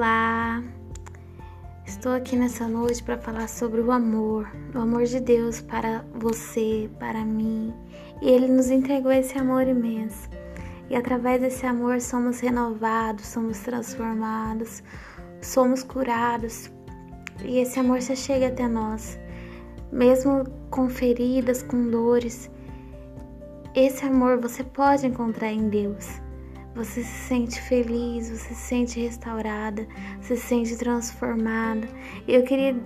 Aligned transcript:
Olá! 0.00 0.62
Estou 1.84 2.12
aqui 2.12 2.34
nessa 2.34 2.66
noite 2.66 3.02
para 3.02 3.18
falar 3.18 3.46
sobre 3.50 3.82
o 3.82 3.92
amor, 3.92 4.50
o 4.74 4.78
amor 4.78 5.04
de 5.04 5.20
Deus 5.20 5.60
para 5.60 6.02
você, 6.14 6.88
para 6.98 7.22
mim. 7.22 7.70
E 8.22 8.30
Ele 8.30 8.48
nos 8.48 8.70
entregou 8.70 9.12
esse 9.12 9.36
amor 9.36 9.68
imenso. 9.68 10.26
E 10.88 10.96
através 10.96 11.42
desse 11.42 11.66
amor 11.66 12.00
somos 12.00 12.40
renovados, 12.40 13.26
somos 13.26 13.58
transformados, 13.58 14.82
somos 15.42 15.82
curados. 15.82 16.70
E 17.44 17.58
esse 17.58 17.78
amor 17.78 18.00
se 18.00 18.16
chega 18.16 18.46
até 18.46 18.66
nós, 18.66 19.18
mesmo 19.92 20.44
com 20.70 20.88
feridas, 20.88 21.62
com 21.62 21.90
dores. 21.90 22.50
Esse 23.74 24.06
amor 24.06 24.40
você 24.40 24.64
pode 24.64 25.06
encontrar 25.06 25.52
em 25.52 25.68
Deus. 25.68 26.22
Você 26.74 27.02
se 27.02 27.26
sente 27.26 27.60
feliz, 27.60 28.30
você 28.30 28.54
se 28.54 28.54
sente 28.54 29.00
restaurada, 29.00 29.86
você 30.20 30.36
se 30.36 30.46
sente 30.46 30.76
transformada. 30.76 31.88
E 32.28 32.34
eu 32.34 32.44
queria 32.44 32.76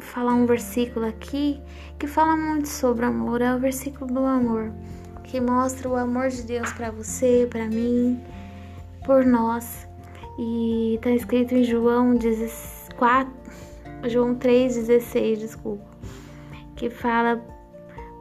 falar 0.00 0.34
um 0.34 0.46
versículo 0.46 1.06
aqui 1.06 1.60
que 1.98 2.06
fala 2.06 2.36
muito 2.36 2.68
sobre 2.68 3.04
amor, 3.04 3.42
é 3.42 3.54
o 3.54 3.58
versículo 3.58 4.12
do 4.12 4.20
amor, 4.20 4.72
que 5.24 5.40
mostra 5.40 5.88
o 5.88 5.96
amor 5.96 6.28
de 6.28 6.42
Deus 6.42 6.72
para 6.72 6.90
você, 6.90 7.46
para 7.50 7.66
mim, 7.66 8.22
por 9.04 9.24
nós. 9.24 9.86
E 10.38 10.94
está 10.96 11.10
escrito 11.10 11.54
em 11.54 11.64
João 11.64 12.18
4, 12.96 13.32
João 14.08 14.34
3:16, 14.34 15.38
desculpa, 15.38 15.84
que 16.74 16.90
fala 16.90 17.40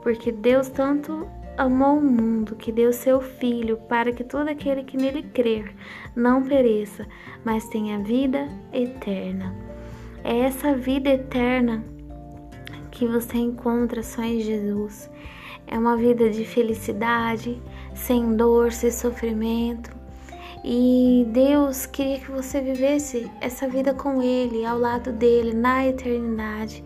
porque 0.02 0.31
Deus 0.31 0.67
tanto 0.67 1.28
amou 1.57 1.98
o 1.98 2.03
mundo 2.03 2.55
que 2.55 2.71
deu 2.71 2.91
seu 2.91 3.21
Filho 3.21 3.77
para 3.88 4.11
que 4.11 4.23
todo 4.23 4.48
aquele 4.48 4.84
que 4.84 4.98
nele 4.98 5.23
crer 5.23 5.73
não 6.16 6.44
pereça, 6.44 7.07
mas 7.44 7.67
tenha 7.67 8.00
vida 8.00 8.47
eterna. 8.72 9.55
É 10.23 10.39
essa 10.39 10.75
vida 10.75 11.09
eterna 11.09 11.83
que 12.91 13.05
você 13.08 13.38
encontra 13.38 14.02
só 14.02 14.22
em 14.23 14.39
Jesus. 14.39 15.09
É 15.67 15.78
uma 15.78 15.95
vida 15.95 16.30
de 16.30 16.45
felicidade, 16.45 17.61
sem 17.94 18.35
dor, 18.35 18.72
sem 18.72 18.91
sofrimento. 18.91 19.91
E 20.63 21.28
Deus 21.31 21.85
queria 21.85 22.19
que 22.19 22.31
você 22.31 22.61
vivesse 22.61 23.30
essa 23.41 23.67
vida 23.67 23.94
com 23.94 24.22
Ele, 24.22 24.66
ao 24.66 24.80
lado 24.80 25.11
dele, 25.11 25.53
na 25.53 25.85
eternidade. 25.85 26.83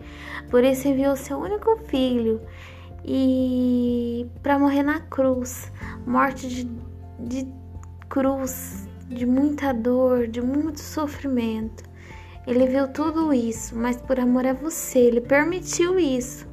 Por 0.50 0.64
isso 0.64 0.88
enviou 0.88 1.14
seu 1.14 1.38
único 1.38 1.76
filho 1.86 2.40
e 3.04 3.87
para 4.42 4.58
morrer 4.58 4.82
na 4.82 5.00
cruz, 5.00 5.72
morte 6.06 6.48
de, 6.48 6.70
de 7.18 7.46
cruz, 8.08 8.88
de 9.08 9.24
muita 9.26 9.72
dor, 9.72 10.28
de 10.28 10.40
muito 10.40 10.80
sofrimento. 10.80 11.84
Ele 12.46 12.66
viu 12.66 12.88
tudo 12.88 13.32
isso, 13.32 13.76
mas 13.76 14.00
por 14.00 14.18
amor 14.18 14.46
a 14.46 14.54
você, 14.54 14.98
ele 14.98 15.20
permitiu 15.20 15.98
isso 15.98 16.46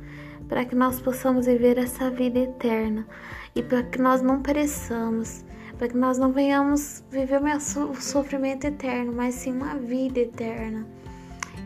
para 0.47 0.65
que 0.65 0.75
nós 0.75 0.99
possamos 0.99 1.45
viver 1.45 1.77
essa 1.77 2.09
vida 2.09 2.39
eterna 2.39 3.07
e 3.55 3.63
para 3.63 3.83
que 3.83 3.99
nós 3.99 4.21
não 4.21 4.41
pereçamos, 4.41 5.43
para 5.77 5.87
que 5.87 5.97
nós 5.97 6.17
não 6.17 6.31
venhamos 6.31 7.03
viver 7.09 7.41
o 7.41 7.95
sofrimento 7.95 8.65
eterno, 8.65 9.13
mas 9.13 9.35
sim 9.35 9.53
uma 9.53 9.75
vida 9.75 10.19
eterna. 10.19 10.85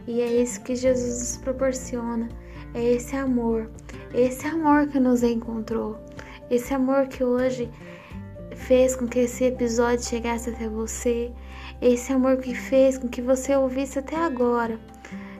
E 0.07 0.21
é 0.21 0.41
isso 0.41 0.61
que 0.61 0.75
Jesus 0.75 1.19
nos 1.19 1.37
proporciona, 1.37 2.29
é 2.73 2.83
esse 2.83 3.15
amor. 3.15 3.69
Esse 4.13 4.47
amor 4.47 4.87
que 4.87 4.99
nos 4.99 5.21
encontrou, 5.21 5.97
esse 6.49 6.73
amor 6.73 7.07
que 7.07 7.23
hoje 7.23 7.69
fez 8.55 8.95
com 8.95 9.07
que 9.07 9.19
esse 9.19 9.45
episódio 9.45 10.03
chegasse 10.03 10.49
até 10.49 10.67
você, 10.67 11.31
esse 11.81 12.11
amor 12.11 12.37
que 12.37 12.55
fez 12.55 12.97
com 12.97 13.07
que 13.07 13.21
você 13.21 13.55
ouvisse 13.55 13.99
até 13.99 14.15
agora, 14.15 14.79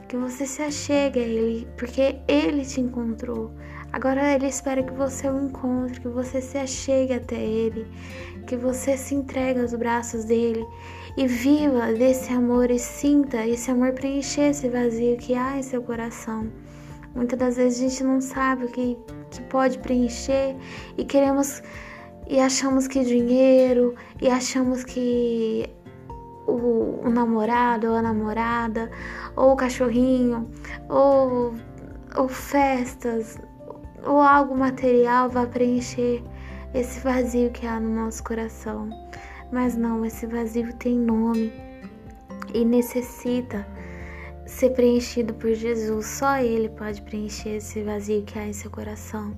que 0.07 0.16
você 0.16 0.45
se 0.45 0.61
achegue 0.61 1.19
a 1.19 1.23
Ele, 1.23 1.68
porque 1.78 2.18
Ele 2.28 2.66
te 2.66 2.79
encontrou. 2.79 3.51
Agora 3.91 4.35
Ele 4.35 4.47
espera 4.47 4.84
que 4.84 4.94
você 4.94 5.28
o 5.28 5.45
encontre, 5.45 6.00
que 6.00 6.07
você 6.07 6.39
se 6.39 6.57
achegue 6.57 7.13
até 7.13 7.35
Ele, 7.35 7.88
que 8.45 8.56
você 8.56 8.95
se 8.95 9.16
entregue 9.16 9.62
aos 9.62 9.73
braços 9.73 10.25
dele 10.25 10.66
e 11.18 11.28
viva 11.28 11.91
desse 11.94 12.31
amor 12.31 12.69
e 12.69 12.79
sinta 12.79 13.45
esse 13.45 13.69
amor 13.72 13.94
preencher 13.94 14.50
esse 14.50 14.69
vazio 14.69 15.18
que 15.18 15.34
há 15.34 15.57
em 15.57 15.63
seu 15.63 15.81
coração. 15.81 16.47
Muitas 17.16 17.40
das 17.40 17.58
vezes 17.58 17.80
a 17.80 17.90
gente 17.90 18.03
não 18.03 18.22
sabe 18.22 18.66
o 18.66 18.68
que, 18.68 18.97
que 19.31 19.42
pode 19.44 19.80
preencher 19.80 20.56
e 20.97 21.03
queremos 21.03 21.62
e 22.28 22.40
achamos 22.40 22.88
que 22.88 23.03
dinheiro 23.03 23.96
e 24.22 24.30
achamos 24.30 24.84
que 24.84 25.68
o, 26.46 27.02
o 27.03 27.09
namorado 27.09 27.88
ou 27.88 27.96
a 27.96 28.02
namorada 28.02 28.90
ou 29.36 29.53
o 29.53 29.56
cachorrinho 29.56 30.48
ou, 30.88 31.53
ou 32.16 32.28
festas 32.28 33.40
ou 34.06 34.22
algo 34.22 34.56
material 34.56 35.30
vai 35.30 35.48
preencher 35.48 36.24
esse 36.74 37.00
vazio 37.00 37.50
que 37.52 37.66
há 37.66 37.80
no 37.80 37.90
nosso 37.90 38.24
coração. 38.24 38.90
Mas 39.52 39.75
não, 39.75 40.06
esse 40.06 40.28
vazio 40.28 40.72
tem 40.75 40.98
nome 40.98 41.52
e 42.53 42.64
necessita 42.64 43.66
ser 44.50 44.72
preenchido 44.72 45.34
por 45.36 45.54
Jesus. 45.54 46.06
Só 46.06 46.38
Ele 46.38 46.70
pode 46.70 47.02
preencher 47.04 47.58
esse 47.58 47.82
vazio 47.84 48.24
que 48.24 48.38
há 48.38 48.48
em 48.48 48.54
seu 48.54 48.70
coração. 48.72 49.38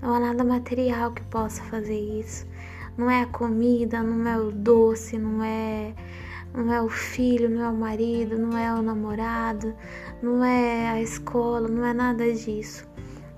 Não 0.00 0.14
há 0.14 0.20
nada 0.20 0.44
material 0.44 1.12
que 1.12 1.22
possa 1.24 1.62
fazer 1.64 1.98
isso. 1.98 2.46
Não 2.96 3.10
é 3.10 3.22
a 3.22 3.26
comida, 3.26 4.02
não 4.02 4.28
é 4.28 4.38
o 4.38 4.52
doce, 4.52 5.16
não 5.16 5.42
é, 5.42 5.94
não 6.54 6.72
é 6.72 6.82
o 6.82 6.88
filho, 6.88 7.48
não 7.48 7.64
é 7.64 7.68
o 7.70 7.74
marido, 7.74 8.38
não 8.38 8.56
é 8.56 8.72
o 8.74 8.82
namorado, 8.82 9.74
não 10.22 10.44
é 10.44 10.90
a 10.90 11.00
escola, 11.00 11.66
não 11.66 11.84
é 11.84 11.94
nada 11.94 12.30
disso. 12.32 12.86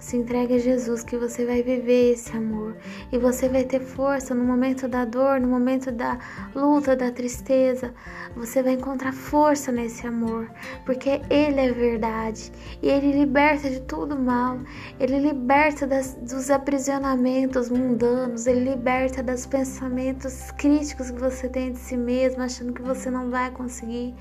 Se 0.03 0.17
entregue 0.17 0.55
a 0.55 0.59
Jesus 0.59 1.05
que 1.05 1.17
você 1.17 1.47
vai 1.47 1.63
viver 1.63 2.15
esse 2.15 2.37
amor 2.37 2.77
e 3.13 3.17
você 3.17 3.49
vai 3.49 3.63
ter 3.63 3.79
força 3.79 4.35
no 4.35 4.43
momento 4.43 4.89
da 4.89 5.05
dor, 5.05 5.39
no 5.41 5.47
momento 5.47 5.93
da 5.93 6.19
luta, 6.57 6.97
da 6.97 7.13
tristeza. 7.13 7.95
Você 8.35 8.65
vai 8.65 8.73
encontrar 8.73 9.13
força 9.13 9.71
nesse 9.71 10.05
amor, 10.05 10.51
porque 10.85 11.23
Ele 11.31 11.61
é 11.61 11.73
verdade 11.73 12.51
e 12.83 12.89
Ele 12.89 13.13
liberta 13.13 13.71
de 13.71 13.79
todo 13.83 14.19
mal. 14.19 14.59
Ele 14.99 15.21
liberta 15.21 15.87
das, 15.87 16.15
dos 16.15 16.51
aprisionamentos 16.51 17.71
mundanos, 17.71 18.49
Ele 18.49 18.71
liberta 18.71 19.23
dos 19.23 19.47
pensamentos 19.47 20.51
críticos 20.59 21.13
que 21.13 21.21
você 21.21 21.49
tem 21.49 21.73
de 21.73 21.79
si 21.79 21.97
mesmo, 21.97 22.43
achando 22.43 22.73
que 22.73 22.83
você 22.83 23.09
não 23.09 23.31
vai 23.31 23.53
conseguir. 23.53 24.17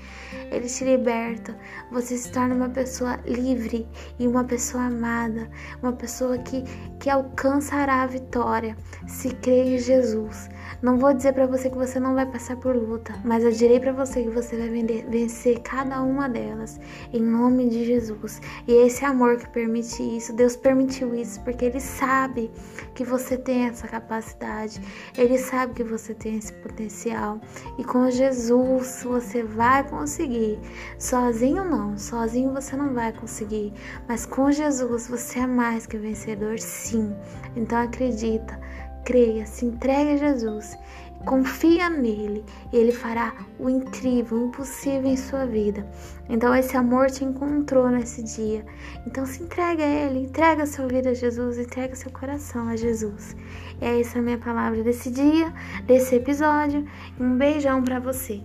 Ele 0.48 0.68
te 0.68 0.84
liberta. 0.84 1.58
Você 1.90 2.16
se 2.16 2.30
torna 2.30 2.54
uma 2.54 2.68
pessoa 2.68 3.18
livre 3.26 3.84
e 4.20 4.28
uma 4.28 4.44
pessoa 4.44 4.84
amada 4.84 5.50
uma 5.82 5.92
pessoa 5.92 6.38
que, 6.38 6.62
que 6.98 7.08
alcançará 7.08 8.02
a 8.02 8.06
vitória 8.06 8.76
se 9.06 9.30
crer 9.30 9.66
em 9.66 9.78
Jesus. 9.78 10.48
Não 10.82 10.98
vou 10.98 11.14
dizer 11.14 11.32
para 11.32 11.46
você 11.46 11.70
que 11.70 11.76
você 11.76 12.00
não 12.00 12.14
vai 12.14 12.26
passar 12.26 12.56
por 12.56 12.74
luta, 12.74 13.14
mas 13.24 13.44
eu 13.44 13.52
direi 13.52 13.78
para 13.78 13.92
você 13.92 14.24
que 14.24 14.30
você 14.30 14.56
vai 14.56 14.68
vencer 15.08 15.60
cada 15.60 16.02
uma 16.02 16.28
delas 16.28 16.80
em 17.12 17.22
nome 17.22 17.68
de 17.68 17.84
Jesus. 17.84 18.40
E 18.66 18.72
esse 18.72 19.04
amor 19.04 19.36
que 19.36 19.48
permite 19.48 20.02
isso, 20.02 20.32
Deus 20.32 20.56
permitiu 20.56 21.14
isso 21.14 21.40
porque 21.42 21.66
Ele 21.66 21.78
sabe 21.78 22.50
que 22.94 23.04
você 23.04 23.36
tem 23.36 23.66
essa 23.66 23.86
capacidade, 23.86 24.80
Ele 25.16 25.38
sabe 25.38 25.74
que 25.74 25.84
você 25.84 26.14
tem 26.14 26.36
esse 26.36 26.52
potencial. 26.52 27.40
E 27.78 27.84
com 27.84 28.10
Jesus 28.10 29.02
você 29.04 29.44
vai 29.44 29.88
conseguir. 29.88 30.58
Sozinho 30.98 31.64
não, 31.64 31.96
sozinho 31.96 32.52
você 32.52 32.76
não 32.76 32.92
vai 32.92 33.12
conseguir, 33.12 33.72
mas 34.08 34.26
com 34.26 34.50
Jesus 34.50 35.06
você 35.06 35.38
é 35.38 35.46
mais 35.62 35.86
que 35.86 35.96
vencedor, 35.96 36.58
sim. 36.58 37.14
Então 37.54 37.78
acredita 37.78 38.58
creia, 39.04 39.46
se 39.46 39.66
entregue 39.66 40.12
a 40.12 40.16
Jesus, 40.16 40.78
confia 41.24 41.88
nele 41.88 42.44
e 42.72 42.76
ele 42.76 42.92
fará 42.92 43.32
o 43.58 43.68
incrível, 43.68 44.38
o 44.38 44.46
impossível 44.48 45.10
em 45.10 45.16
sua 45.16 45.46
vida. 45.46 45.86
Então 46.28 46.54
esse 46.54 46.76
amor 46.76 47.10
te 47.10 47.24
encontrou 47.24 47.88
nesse 47.88 48.22
dia. 48.22 48.64
Então 49.06 49.24
se 49.26 49.42
entrega 49.42 49.82
a 49.82 49.86
ele, 49.86 50.24
entrega 50.24 50.64
a 50.64 50.66
sua 50.66 50.86
vida 50.86 51.10
a 51.10 51.14
Jesus, 51.14 51.58
entrega 51.58 51.94
seu 51.94 52.10
coração 52.10 52.68
a 52.68 52.76
Jesus. 52.76 53.36
E 53.80 53.84
é 53.84 54.00
essa 54.00 54.18
a 54.18 54.22
minha 54.22 54.38
palavra 54.38 54.82
desse 54.82 55.10
dia, 55.10 55.52
desse 55.86 56.16
episódio. 56.16 56.86
Um 57.20 57.36
beijão 57.36 57.82
para 57.82 58.00
você. 58.00 58.40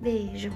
Beijo. 0.00 0.50